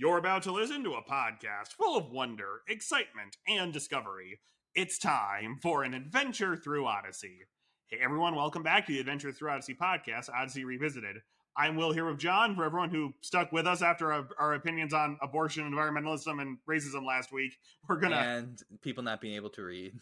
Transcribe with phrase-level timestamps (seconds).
[0.00, 4.40] You're about to listen to a podcast full of wonder, excitement, and discovery.
[4.74, 7.40] It's time for an adventure through Odyssey.
[7.88, 11.16] Hey everyone, welcome back to the Adventure Through Odyssey podcast, Odyssey Revisited.
[11.54, 12.56] I'm Will here with John.
[12.56, 17.04] For everyone who stuck with us after our, our opinions on abortion, environmentalism, and racism
[17.04, 19.92] last week, we're gonna and people not being able to read.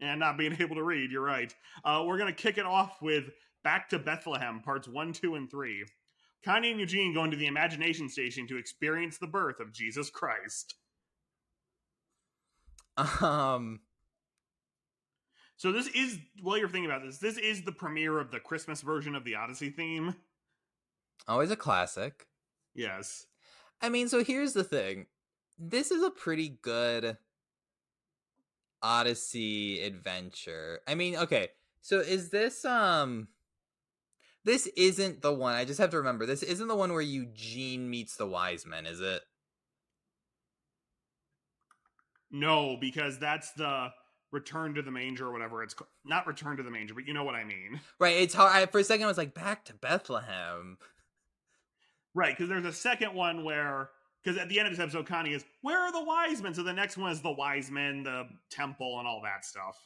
[0.00, 1.12] and not being able to read.
[1.12, 1.54] You're right.
[1.84, 3.26] Uh, we're gonna kick it off with
[3.62, 5.84] Back to Bethlehem, parts one, two, and three.
[6.46, 10.76] Connie and Eugene go into the Imagination Station to experience the birth of Jesus Christ.
[13.20, 13.80] Um,
[15.56, 18.80] So this is while you're thinking about this, this is the premiere of the Christmas
[18.80, 20.14] version of the Odyssey theme.
[21.26, 22.26] always a classic.
[22.74, 23.26] Yes.
[23.82, 25.06] I mean, so here's the thing.
[25.58, 27.16] This is a pretty good
[28.82, 30.80] Odyssey adventure.
[30.86, 31.48] I mean, okay.
[31.80, 33.28] So is this um
[34.46, 35.54] this isn't the one.
[35.54, 36.24] I just have to remember.
[36.24, 39.20] This isn't the one where Eugene meets the wise men, is it?
[42.30, 43.88] No, because that's the
[44.30, 45.90] Return to the Manger or whatever it's called.
[46.04, 47.80] Not Return to the Manger, but you know what I mean.
[47.98, 48.52] Right, it's hard.
[48.54, 50.78] I, for a second I was like back to Bethlehem.
[52.14, 53.90] Right, because there's a second one where
[54.22, 56.62] because at the end of this episode, Connie is, "Where are the wise men?" So
[56.62, 59.76] the next one is the wise men, the temple, and all that stuff.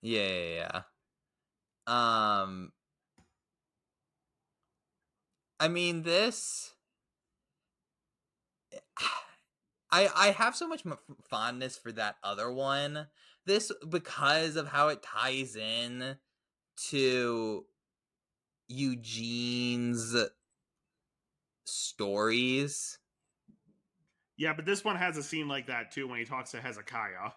[0.00, 0.70] Yeah, yeah,
[1.88, 2.42] yeah.
[2.42, 2.72] Um
[5.58, 6.72] I mean this
[9.90, 10.82] I I have so much
[11.28, 13.06] fondness for that other one.
[13.44, 16.16] This because of how it ties in
[16.88, 17.64] to
[18.68, 20.16] Eugene's
[21.64, 22.98] stories.
[24.36, 27.30] Yeah, but this one has a scene like that too when he talks to Hezekiah.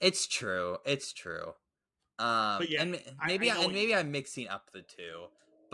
[0.00, 0.78] It's true.
[0.84, 1.54] It's true.
[2.18, 5.26] Um, yeah, and maybe I I, and maybe I'm mixing up the two.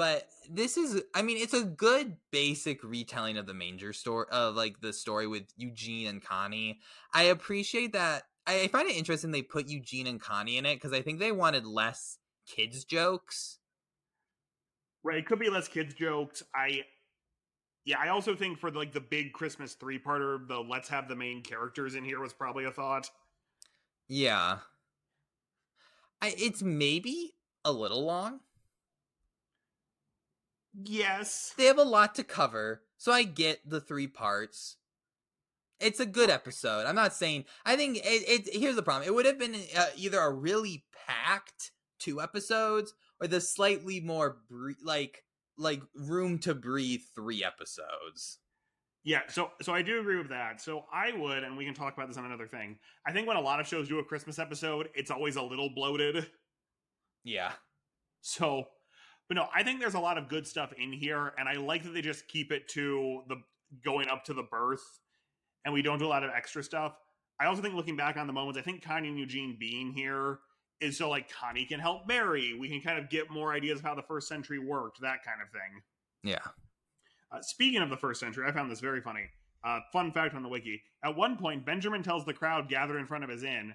[0.03, 4.57] But this is, I mean, it's a good basic retelling of the manger story, of
[4.57, 6.81] like the story with Eugene and Connie.
[7.15, 8.25] I appreciate that.
[8.45, 11.21] I, I find it interesting they put Eugene and Connie in it because I think
[11.21, 12.19] they wanted less
[12.49, 13.61] kids jokes.
[15.05, 16.43] Right, it could be less kids jokes.
[16.53, 16.81] I
[17.85, 21.15] yeah, I also think for like the big Christmas three parter, the let's have the
[21.15, 23.09] main characters in here was probably a thought.
[24.09, 24.59] Yeah,
[26.21, 28.41] I it's maybe a little long.
[30.75, 31.53] Yes.
[31.57, 34.77] they have a lot to cover, so I get the three parts.
[35.81, 36.87] It's a good episode.
[36.87, 37.45] I'm not saying.
[37.67, 38.03] I think it.
[38.05, 39.07] it here's the problem.
[39.07, 44.39] It would have been uh, either a really packed two episodes or the slightly more
[44.49, 45.25] bre- like
[45.59, 48.39] like room to breathe three episodes.
[49.05, 50.61] Yeah, so so I do agree with that.
[50.61, 52.79] So I would, and we can talk about this on another thing.
[53.05, 55.71] I think when a lot of shows do a Christmas episode, it's always a little
[55.75, 56.29] bloated.
[57.25, 57.53] Yeah.
[58.21, 58.65] So,
[59.29, 61.85] but no, I think there's a lot of good stuff in here, and I like
[61.85, 63.37] that they just keep it to the
[63.85, 65.01] going up to the birth,
[65.65, 66.95] and we don't do a lot of extra stuff.
[67.41, 70.39] I also think looking back on the moments, I think Connie and Eugene being here
[70.81, 72.57] is so like Connie can help Mary.
[72.59, 75.41] We can kind of get more ideas of how the first century worked, that kind
[75.43, 75.83] of thing.
[76.23, 76.51] Yeah.
[77.31, 79.29] Uh, speaking of the first century, I found this very funny.
[79.65, 80.83] Uh, fun fact on the wiki.
[81.05, 83.75] At one point, Benjamin tells the crowd gathered in front of his inn,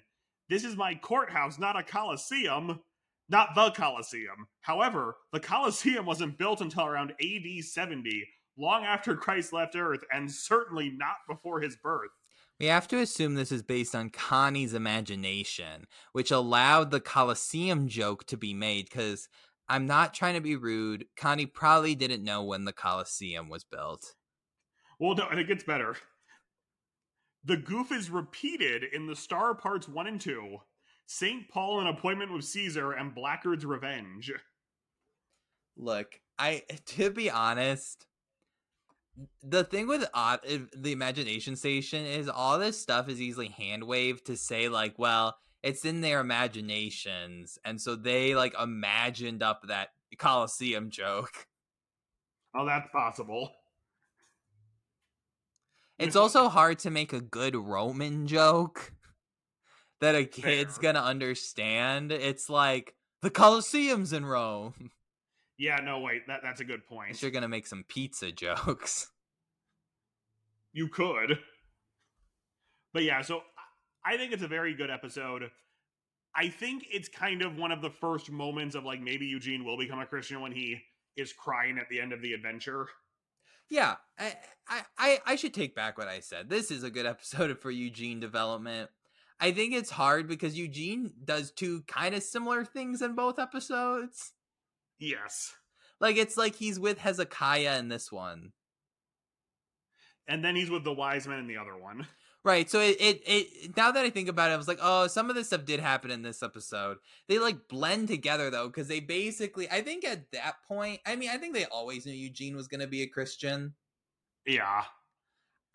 [0.50, 2.82] This is my courthouse, not a coliseum.
[3.30, 4.48] Not the Colosseum.
[4.62, 8.26] However, the Colosseum wasn't built until around AD 70,
[8.58, 12.12] long after Christ left Earth, and certainly not before his birth.
[12.60, 18.26] We have to assume this is based on Connie's imagination, which allowed the Colosseum joke
[18.28, 19.28] to be made because
[19.70, 21.06] I'm not trying to be rude.
[21.16, 24.16] Connie probably didn't know when the Colosseum was built.
[25.00, 25.98] Well, no, and it gets better.
[27.44, 30.58] The goof is repeated in the Star Parts 1 and 2,
[31.08, 31.50] St.
[31.50, 34.32] Paul, an appointment with Caesar, and Blackgaard's Revenge.
[35.78, 38.06] Look, I to be honest,
[39.42, 40.42] the thing with odd,
[40.76, 45.38] the imagination station is all this stuff is easily hand waved to say like, well,
[45.64, 51.48] it's in their imaginations, and so they like imagined up that Colosseum joke.
[52.54, 53.54] Oh, that's possible.
[56.00, 58.94] It's also hard to make a good Roman joke
[60.02, 60.94] that a kid's Fair.
[60.94, 62.12] gonna understand.
[62.12, 64.92] It's like the Colosseum's in Rome.
[65.60, 67.20] Yeah, no, wait, that, that's a good point.
[67.20, 69.10] You're gonna make some pizza jokes.
[70.72, 71.40] You could.
[72.94, 73.42] But yeah, so
[74.06, 75.50] I think it's a very good episode.
[76.36, 79.80] I think it's kind of one of the first moments of like maybe Eugene will
[79.80, 80.80] become a Christian when he
[81.16, 82.88] is crying at the end of the adventure.
[83.70, 84.36] Yeah, I,
[84.68, 86.50] I, I, I should take back what I said.
[86.50, 88.92] This is a good episode for Eugene development.
[89.40, 94.34] I think it's hard because Eugene does two kind of similar things in both episodes.
[95.00, 95.54] Yes.
[96.00, 98.54] Like it's like he's with Hezekiah in this one.
[100.28, 102.08] And then he's with the wise men in the other one.
[102.44, 102.70] Right.
[102.70, 105.30] So it, it it now that I think about it, I was like, oh, some
[105.30, 106.96] of this stuff did happen in this episode.
[107.28, 111.30] They like blend together though, because they basically I think at that point, I mean,
[111.30, 113.74] I think they always knew Eugene was gonna be a Christian.
[114.46, 114.84] Yeah.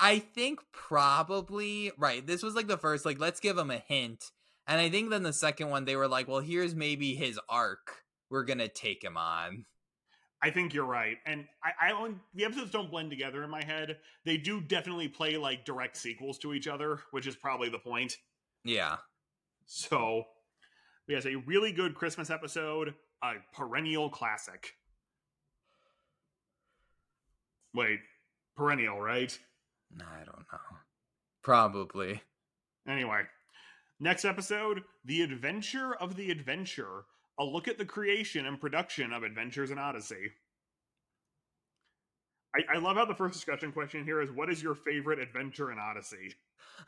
[0.02, 2.26] I think probably right.
[2.26, 4.32] This was like the first, like, let's give him a hint.
[4.66, 8.02] And I think then the second one, they were like, well, here's maybe his arc.
[8.28, 9.64] We're gonna take him on.
[10.42, 11.18] I think you're right.
[11.24, 13.98] And I, I don't, the episodes don't blend together in my head.
[14.24, 18.16] They do definitely play like direct sequels to each other, which is probably the point.
[18.64, 18.96] Yeah.
[19.66, 20.24] So,
[21.06, 24.72] we yes, a really good Christmas episode, a perennial classic.
[27.72, 28.00] Wait,
[28.56, 29.38] perennial, right?
[30.00, 30.78] I don't know.
[31.42, 32.22] Probably.
[32.88, 33.22] Anyway,
[34.00, 37.04] next episode The Adventure of the Adventure,
[37.38, 40.32] a look at the creation and production of Adventures in Odyssey.
[42.54, 45.72] I, I love how the first discussion question here is what is your favorite adventure
[45.72, 46.34] in Odyssey?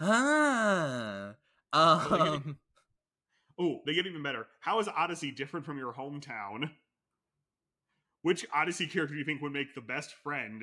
[0.01, 1.35] Ah.
[1.73, 2.59] Um.
[3.59, 4.47] Oh, they get even better.
[4.61, 6.71] How is Odyssey different from your hometown?
[8.23, 10.63] Which Odyssey character do you think would make the best friend?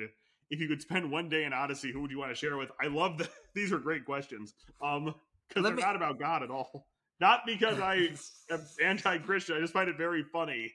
[0.52, 2.70] If you could spend one day in Odyssey, who would you want to share with?
[2.78, 3.30] I love that.
[3.54, 4.52] These are great questions.
[4.82, 5.14] Um,
[5.48, 6.88] because they're me- not about God at all.
[7.20, 8.10] Not because I
[8.50, 9.56] am anti-Christian.
[9.56, 10.70] I just find it very funny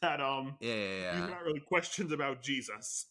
[0.00, 3.06] that um Yeah, yeah, these are not really questions about Jesus.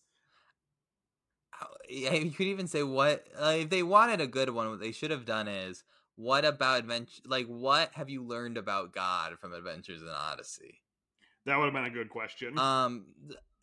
[1.88, 4.70] Yeah, you could even say what uh, if they wanted a good one.
[4.70, 5.84] What they should have done is
[6.16, 7.22] what about adventure?
[7.26, 10.82] Like, what have you learned about God from Adventures in Odyssey?
[11.46, 12.58] That would have been a good question.
[12.58, 13.06] Um,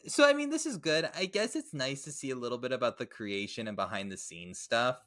[0.06, 1.08] so I mean, this is good.
[1.14, 4.16] I guess it's nice to see a little bit about the creation and behind the
[4.16, 4.98] scenes stuff.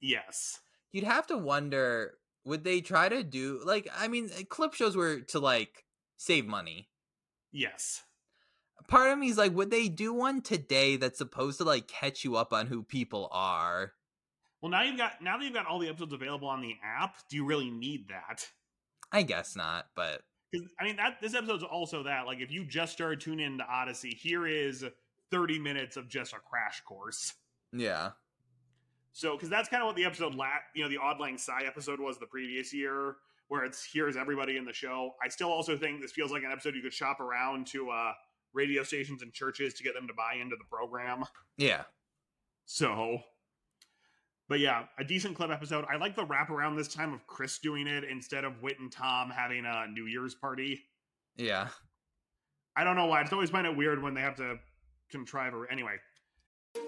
[0.00, 0.60] yes.
[0.92, 4.96] You'd have to wonder would they try to do like I mean, uh, clip shows
[4.96, 5.84] were to like
[6.16, 6.88] save money.
[7.52, 8.02] Yes.
[8.88, 12.24] Part of me is like, would they do one today that's supposed to like catch
[12.24, 13.92] you up on who people are?
[14.60, 17.14] Well, now you've got now that you've got all the episodes available on the app.
[17.28, 18.46] Do you really need that?
[19.10, 20.22] I guess not, but
[20.78, 22.26] I mean, that this episode's also that.
[22.26, 24.84] Like, if you just started tuning into Odyssey, here is
[25.30, 27.32] thirty minutes of just a crash course.
[27.72, 28.10] yeah.
[29.14, 31.64] So, because that's kind of what the episode, la- you know, the Auld Lang Syne
[31.66, 33.16] episode was the previous year,
[33.48, 35.12] where it's here's everybody in the show.
[35.22, 38.12] I still also think this feels like an episode you could shop around to uh,
[38.54, 41.24] radio stations and churches to get them to buy into the program.
[41.58, 41.82] Yeah.
[42.64, 43.18] So,
[44.52, 45.86] but yeah, a decent club episode.
[45.90, 49.30] I like the wraparound this time of Chris doing it instead of Whit and Tom
[49.30, 50.82] having a New Year's party.
[51.38, 51.68] Yeah.
[52.76, 53.20] I don't know why.
[53.20, 54.56] I just always find it weird when they have to
[55.10, 55.54] contrive.
[55.54, 55.94] A- anyway,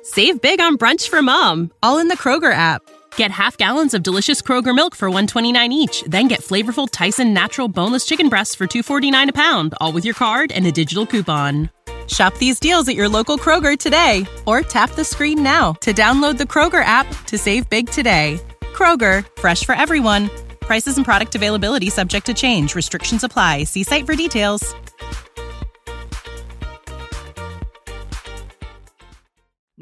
[0.03, 2.83] Save big on brunch for mom, all in the Kroger app.
[3.17, 7.69] Get half gallons of delicious Kroger milk for 129 each, then get flavorful Tyson natural
[7.69, 11.71] boneless chicken breasts for 249 a pound, all with your card and a digital coupon.
[12.09, 16.37] Shop these deals at your local Kroger today or tap the screen now to download
[16.37, 18.39] the Kroger app to save big today.
[18.75, 20.29] Kroger, fresh for everyone.
[20.61, 22.75] Prices and product availability subject to change.
[22.75, 23.65] Restrictions apply.
[23.65, 24.75] See site for details.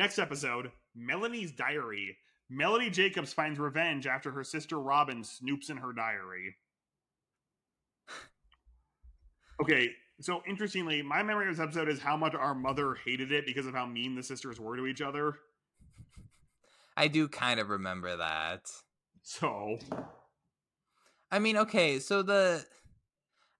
[0.03, 2.17] next episode Melanie's Diary.
[2.51, 6.57] Melanie Jacobs finds revenge after her sister Robin snoops in her diary.
[9.63, 9.91] Okay,
[10.25, 13.67] so interestingly, my memory of this episode is how much our mother hated it because
[13.67, 15.37] of how mean the sisters were to each other.
[16.97, 18.71] I do kind of remember that.
[19.23, 19.79] So,
[21.31, 22.65] I mean, okay, so the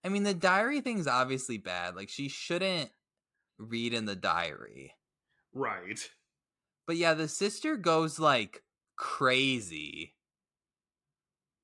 [0.03, 1.95] I mean the diary thing's obviously bad.
[1.95, 2.91] Like she shouldn't
[3.57, 4.93] read in the diary.
[5.53, 6.09] right.
[6.85, 8.63] But yeah, the sister goes like
[8.97, 10.15] crazy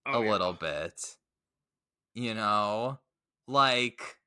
[0.06, 0.32] Oh, a yeah.
[0.32, 1.18] little bit.
[2.14, 3.00] You know?
[3.48, 4.19] Like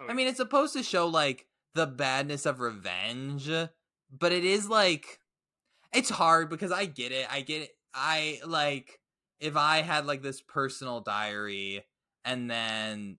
[0.00, 3.50] Oh, I mean, it's supposed to show like the badness of revenge,
[4.10, 5.20] but it is like
[5.92, 7.26] it's hard because I get it.
[7.30, 7.70] I get it.
[7.94, 9.00] I like
[9.40, 11.84] if I had like this personal diary
[12.24, 13.18] and then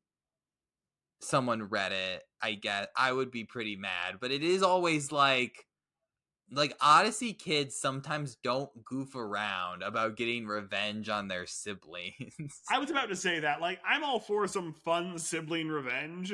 [1.21, 5.65] someone read it, I get I would be pretty mad, but it is always like
[6.53, 12.61] like Odyssey kids sometimes don't goof around about getting revenge on their siblings.
[12.69, 13.61] I was about to say that.
[13.61, 16.33] Like, I'm all for some fun sibling revenge.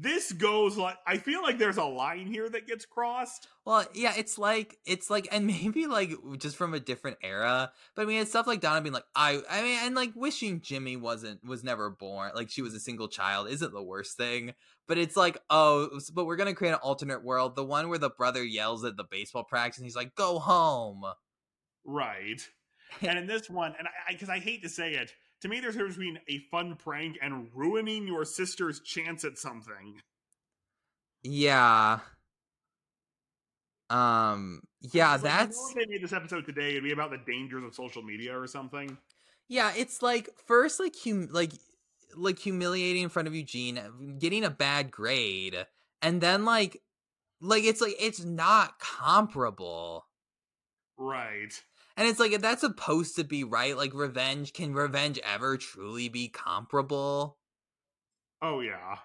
[0.00, 3.48] This goes like I feel like there's a line here that gets crossed.
[3.64, 7.72] Well, yeah, it's like it's like, and maybe like just from a different era.
[7.96, 10.60] But I mean, it's stuff like Donna being like, I, I mean, and like wishing
[10.60, 14.54] Jimmy wasn't was never born, like she was a single child, isn't the worst thing.
[14.86, 18.10] But it's like, oh, but we're gonna create an alternate world, the one where the
[18.10, 21.04] brother yells at the baseball practice and he's like, "Go home."
[21.84, 22.40] Right.
[23.02, 25.74] And in this one, and I because I, hate to say it, to me there's
[25.74, 30.00] a difference between a fun prank and ruining your sister's chance at something.
[31.22, 32.00] Yeah.
[33.90, 34.62] Um.
[34.80, 37.10] Yeah, It's like, I know that's if they made this episode today, it'd be about
[37.10, 38.96] the dangers of social media or something.
[39.48, 41.52] Yeah, it's like first like hum- like
[42.14, 43.80] like humiliating in front of Eugene,
[44.18, 45.66] getting a bad grade,
[46.02, 46.82] and then like
[47.40, 50.06] like it's like it's not comparable.
[50.98, 51.52] Right.
[51.98, 53.76] And it's like that's supposed to be right.
[53.76, 57.36] Like revenge, can revenge ever truly be comparable?
[58.40, 58.98] Oh yeah.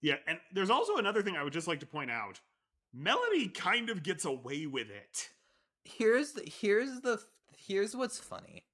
[0.00, 2.40] Yeah, and there's also another thing I would just like to point out.
[2.92, 5.28] Melody kind of gets away with it.
[5.84, 7.20] Here's the, here's the
[7.56, 8.64] here's what's funny.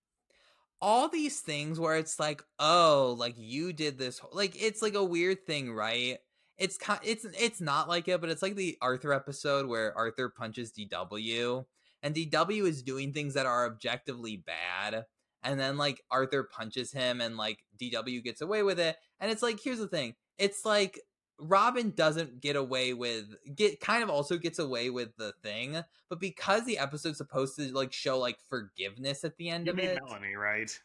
[0.80, 5.04] All these things where it's like, oh, like you did this, like it's like a
[5.04, 6.16] weird thing, right?
[6.56, 10.30] It's kind, it's it's not like it, but it's like the Arthur episode where Arthur
[10.30, 11.66] punches DW,
[12.02, 15.04] and DW is doing things that are objectively bad,
[15.42, 19.42] and then like Arthur punches him, and like DW gets away with it, and it's
[19.42, 21.00] like, here's the thing, it's like
[21.40, 25.76] Robin doesn't get away with get kind of also gets away with the thing,
[26.10, 29.76] but because the episode's supposed to like show like forgiveness at the end You of
[29.76, 30.00] mean it.
[30.04, 30.76] Melanie, right?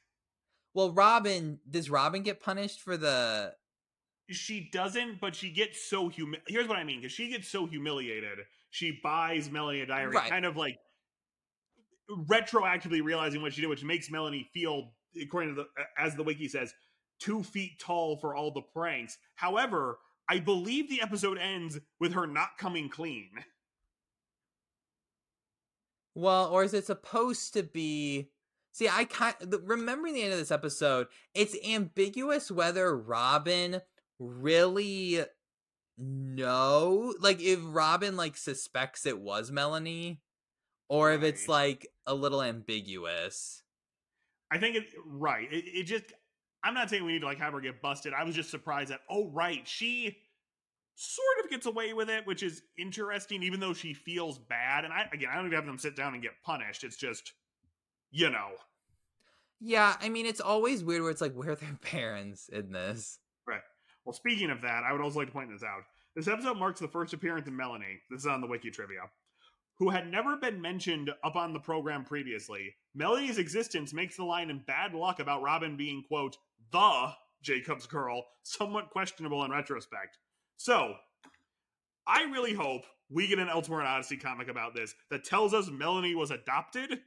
[0.75, 3.53] Well, Robin does Robin get punished for the
[4.29, 7.65] She doesn't, but she gets so humi- Here's what I mean, because she gets so
[7.65, 8.39] humiliated.
[8.69, 10.29] She buys Melanie a diary, Right.
[10.29, 10.77] kind of like
[12.09, 15.67] retroactively realizing what she did, which makes Melanie feel, according to the
[15.97, 16.73] as the wiki says,
[17.19, 19.17] two feet tall for all the pranks.
[19.35, 23.29] However, I believe the episode ends with her not coming clean.
[26.15, 28.29] well, or is it supposed to be?
[28.71, 31.07] See, I kind remembering the end of this episode.
[31.33, 33.81] It's ambiguous whether Robin
[34.17, 35.19] really
[35.97, 40.21] know, like if Robin like suspects it was Melanie,
[40.89, 43.63] or if it's like a little ambiguous.
[44.51, 45.51] I think it right.
[45.51, 46.05] It, it just
[46.63, 48.13] I'm not saying we need to like have her get busted.
[48.13, 50.17] I was just surprised that oh right, she
[50.95, 54.85] sort of gets away with it, which is interesting, even though she feels bad.
[54.85, 56.83] And I again I don't even have them sit down and get punished.
[56.83, 57.33] It's just
[58.11, 58.51] you know.
[59.59, 63.19] Yeah, I mean, it's always weird where it's like, where are their parents in this?
[63.47, 63.61] Right.
[64.05, 65.83] Well, speaking of that, I would also like to point this out.
[66.15, 68.01] This episode marks the first appearance of Melanie.
[68.11, 69.09] This is on the wiki trivia.
[69.79, 72.75] Who had never been mentioned up on the program previously.
[72.95, 76.37] Melanie's existence makes the line in bad luck about Robin being, quote,
[76.71, 77.11] the
[77.41, 80.17] Jacob's girl somewhat questionable in retrospect.
[80.57, 80.93] So,
[82.07, 85.69] I really hope we get an Elsewhere in Odyssey comic about this that tells us
[85.69, 86.99] Melanie was adopted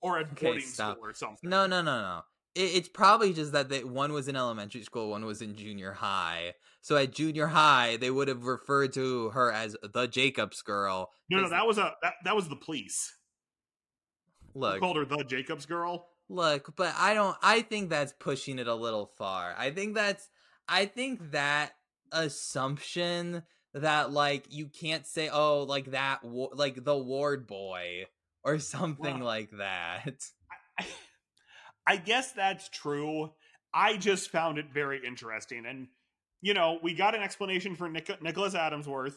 [0.00, 0.96] or at Okay, boarding stop.
[0.96, 1.48] school or something.
[1.48, 2.20] No, no, no, no.
[2.54, 5.92] It, it's probably just that they, one was in elementary school, one was in junior
[5.92, 6.54] high.
[6.84, 11.10] So at junior high, they would have referred to her as the Jacobs girl.
[11.30, 13.16] No, no, that was a that, that was the police.
[14.54, 16.08] Look, called her the Jacob's girl.
[16.28, 16.76] look.
[16.76, 17.38] But I don't.
[17.42, 19.54] I think that's pushing it a little far.
[19.56, 20.28] I think that's.
[20.68, 21.72] I think that
[22.12, 28.04] assumption that like you can't say oh like that like the ward boy
[28.44, 29.24] or something Wow.
[29.26, 30.20] like that.
[30.78, 30.84] I,
[31.86, 33.30] I guess that's true.
[33.72, 35.64] I just found it very interesting.
[35.66, 35.88] And,
[36.44, 39.14] you know, we got an explanation for Nic- Nicholas Adamsworth.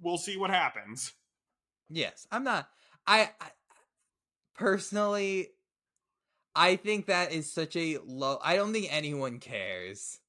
[0.00, 1.12] We'll see what happens.
[1.90, 2.70] Yes, I'm not.
[3.06, 3.48] I, I
[4.54, 5.48] personally,
[6.56, 8.38] I think that is such a low.
[8.42, 10.20] I don't think anyone cares.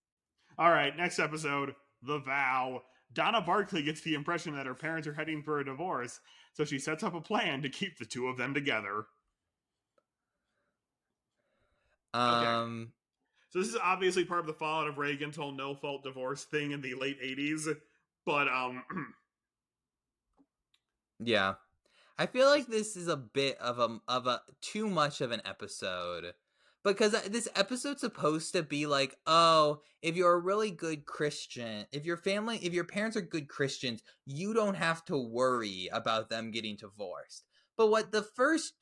[0.57, 2.81] All right, next episode The Vow.
[3.13, 6.19] Donna Barclay gets the impression that her parents are heading for a divorce,
[6.51, 9.05] so she sets up a plan to keep the two of them together.
[12.13, 12.91] Um,
[13.49, 16.71] So this is obviously part of the fallout of Reagan's whole no fault divorce thing
[16.71, 17.67] in the late '80s.
[18.25, 18.83] But um,
[21.19, 21.55] yeah.
[22.17, 25.41] I feel like this is a bit of a of a too much of an
[25.45, 26.33] episode
[26.83, 32.05] because this episode's supposed to be like, oh, if you're a really good Christian, if
[32.05, 36.51] your family, if your parents are good Christians, you don't have to worry about them
[36.51, 37.45] getting divorced.
[37.77, 38.73] But what the first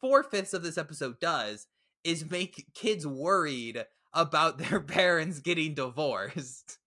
[0.00, 1.66] four fifths of this episode does
[2.04, 6.78] is make kids worried about their parents getting divorced.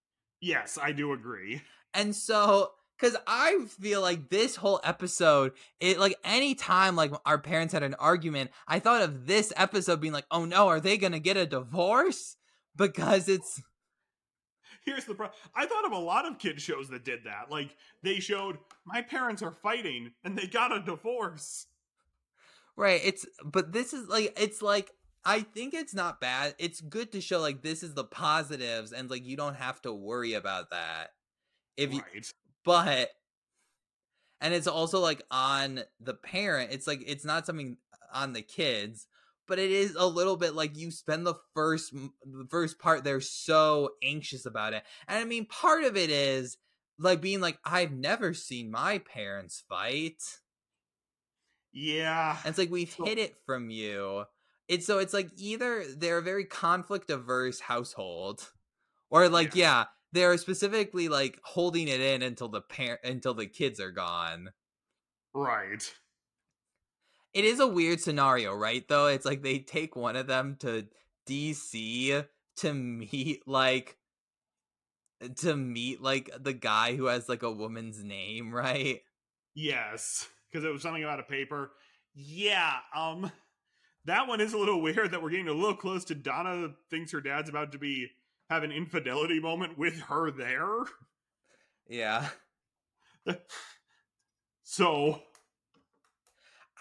[0.42, 1.62] yes, I do agree.
[1.94, 7.38] And so, because I feel like this whole episode, it like any time like our
[7.38, 10.98] parents had an argument, I thought of this episode being like, oh no, are they
[10.98, 12.38] gonna get a divorce?
[12.76, 13.62] Because it's
[14.86, 15.38] Here's the problem.
[15.56, 17.50] I thought of a lot of kid shows that did that.
[17.50, 21.66] Like they showed my parents are fighting and they got a divorce.
[22.78, 23.02] right.
[23.04, 24.92] It's but this is like it's like
[25.26, 26.56] I think it's not bad.
[26.60, 29.92] It's good to show like this is the positives and like you don't have to
[29.94, 31.10] worry about that.
[31.78, 32.02] If you,
[32.64, 33.10] but
[34.42, 38.42] and it's also like on the parent it's like it's not something uh, on the
[38.42, 39.08] kids
[39.48, 43.22] but it is a little bit like you spend the first the first part they're
[43.22, 46.58] so anxious about it and i mean part of it is
[47.00, 50.22] like being like i've never seen my parents fight
[51.74, 52.38] Yeah.
[52.44, 54.26] and it's like we've So- hid it from you
[54.68, 58.50] it's so it's like either they're a very conflict averse household
[59.10, 59.80] or like Yeah.
[59.80, 64.50] yeah they're specifically like holding it in until the parent until the kids are gone
[65.34, 65.94] Right.
[67.34, 70.88] it is a weird scenario right though it's like they take one of them to
[71.28, 72.26] dc
[72.58, 73.98] to meet like
[75.38, 79.02] to meet like the guy who has like a woman's name right
[79.58, 80.28] Yes.
[80.52, 81.72] Because it was something about a paper.
[82.14, 82.74] Yeah.
[82.94, 83.32] Um
[84.06, 87.12] that one is a little weird that we're getting a little close to Donna thinks
[87.12, 88.10] her dad's about to be
[88.50, 90.84] have an infidelity moment with her there.
[91.90, 92.30] yeah
[94.66, 95.22] So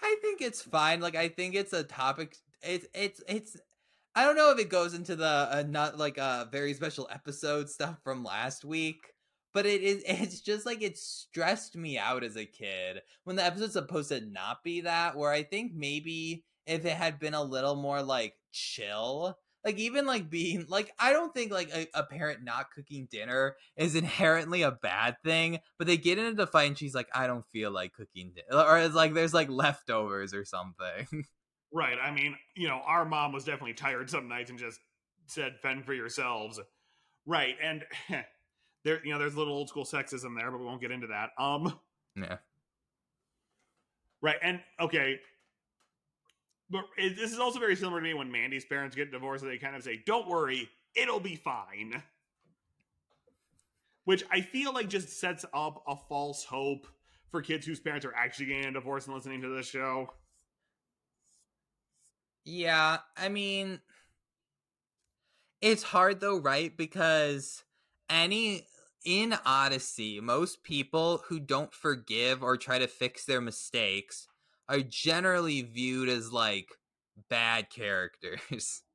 [0.01, 0.99] I think it's fine.
[0.99, 2.35] Like I think it's a topic.
[2.61, 3.57] It's it's it's.
[4.15, 7.07] I don't know if it goes into the uh, not like a uh, very special
[7.11, 9.13] episode stuff from last week,
[9.53, 10.03] but it is.
[10.07, 14.19] It's just like it stressed me out as a kid when the episode's supposed to
[14.19, 15.15] not be that.
[15.15, 20.05] Where I think maybe if it had been a little more like chill, like even
[20.05, 24.61] like being like I don't think like a, a parent not cooking dinner is inherently
[24.61, 27.71] a bad thing, but they get into the fight and she's like, I don't feel
[27.71, 31.25] like cooking dinner, or it's like there's like leftovers or something.
[31.73, 31.97] Right.
[32.01, 34.79] I mean, you know, our mom was definitely tired some nights and just
[35.27, 36.61] said, "Fend for yourselves."
[37.25, 37.83] Right, and
[38.83, 41.07] there, you know, there's a little old school sexism there, but we won't get into
[41.07, 41.31] that.
[41.37, 41.77] Um,
[42.15, 42.37] yeah,
[44.21, 45.19] right, and okay,
[46.75, 49.43] but it, this is also very similar to me when Mandy's parents get divorced.
[49.45, 52.03] They kind of say, "Don't worry, it'll be fine,"
[54.03, 56.87] which I feel like just sets up a false hope
[57.31, 60.09] for kids whose parents are actually getting a divorce and listening to this show.
[62.43, 62.99] yeah.
[63.17, 63.79] I mean,
[65.61, 66.75] it's hard though, right?
[66.75, 67.63] Because
[68.09, 68.67] any
[69.05, 74.27] in Odyssey, most people who don't forgive or try to fix their mistakes
[74.69, 76.69] are generally viewed as like
[77.29, 78.81] bad characters.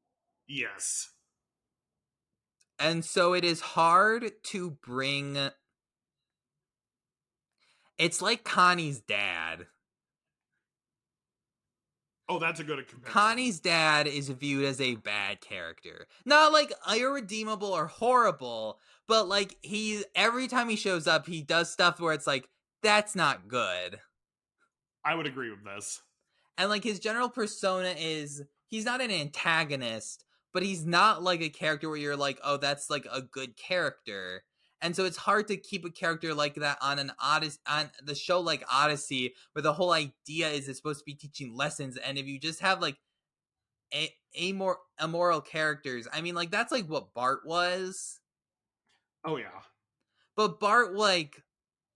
[0.53, 1.13] Yes.
[2.81, 5.39] and so it is hard to bring
[7.99, 9.67] it's like connie's dad
[12.29, 13.13] Oh, that's a good comparison.
[13.13, 19.57] connie's dad is viewed as a bad character not like irredeemable or horrible but like
[19.63, 22.49] he every time he shows up he does stuff where it's like
[22.83, 24.01] that's not good
[25.05, 26.01] I would agree with this.
[26.59, 31.49] and like his general persona is he's not an antagonist but he's not like a
[31.49, 34.43] character where you're like oh that's like a good character
[34.83, 38.15] and so it's hard to keep a character like that on an odyssey on the
[38.15, 42.19] show like odyssey where the whole idea is it's supposed to be teaching lessons and
[42.19, 42.97] if you just have like
[43.95, 48.21] a amor- immoral characters i mean like that's like what bart was
[49.25, 49.61] Oh yeah.
[50.37, 51.43] but Bart like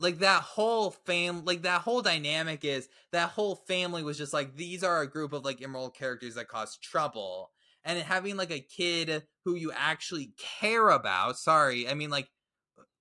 [0.01, 4.57] like that whole fam like that whole dynamic is that whole family was just like
[4.57, 7.53] these are a group of like immoral characters that cause trouble
[7.85, 12.29] and having like a kid who you actually care about sorry i mean like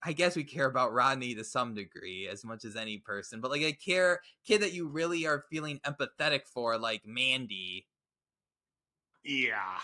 [0.03, 3.51] i guess we care about rodney to some degree as much as any person but
[3.51, 7.87] like a care kid that you really are feeling empathetic for like mandy
[9.23, 9.79] Yeah.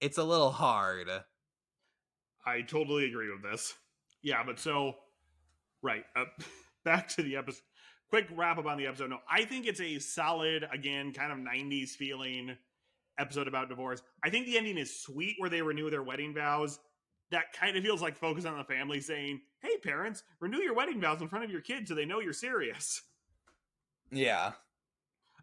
[0.00, 1.08] it's a little hard
[2.44, 3.78] I totally agree with this.
[4.22, 4.96] Yeah, but so
[5.82, 6.24] right, uh,
[6.84, 7.62] back to the episode.
[8.10, 9.10] Quick wrap up on the episode.
[9.10, 12.56] No, I think it's a solid, again, kind of '90s feeling
[13.18, 14.02] episode about divorce.
[14.24, 16.78] I think the ending is sweet where they renew their wedding vows.
[17.30, 21.00] That kind of feels like focus on the family saying, "Hey parents, renew your wedding
[21.00, 23.02] vows in front of your kids so they know you're serious."
[24.10, 24.52] Yeah.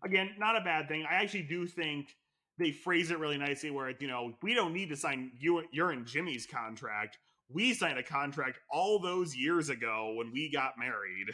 [0.04, 1.06] Again, not a bad thing.
[1.10, 2.15] I actually do think
[2.58, 5.91] they phrase it really nicely where you know, we don't need to sign you your
[5.91, 7.17] and Jimmy's contract.
[7.49, 11.27] We signed a contract all those years ago when we got married.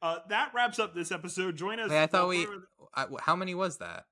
[0.00, 1.56] Uh, that wraps up this episode.
[1.56, 1.90] Join us.
[1.90, 2.46] Wait, I thought we.
[2.94, 4.04] I, how many was that?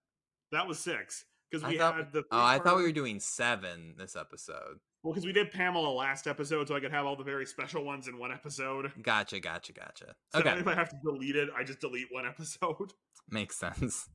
[0.53, 2.25] That was six because we thought, had the.
[2.31, 4.81] oh, I thought we were doing seven this episode.
[5.03, 7.85] Well, because we did Pamela last episode, so I could have all the very special
[7.85, 8.91] ones in one episode.
[9.01, 10.17] Gotcha, gotcha, gotcha.
[10.33, 12.93] So Okay, if I have to delete it, I just delete one episode.
[13.31, 14.09] makes sense.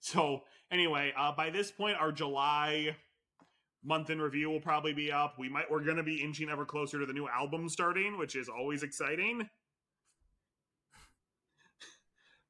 [0.00, 2.96] So anyway, uh, by this point, our July
[3.86, 5.38] month in review will probably be up.
[5.38, 8.48] We might we're gonna be inching ever closer to the new album starting, which is
[8.48, 9.48] always exciting.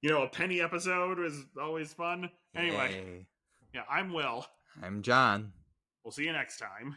[0.03, 2.31] You know, a penny episode is always fun.
[2.55, 3.27] Anyway,
[3.75, 4.47] yeah, I'm Will.
[4.83, 5.53] I'm John.
[6.05, 6.97] We'll see you next time.